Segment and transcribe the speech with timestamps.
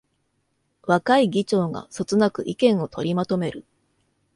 [0.87, 3.63] 若い議長がそつなく意見を取りまとめる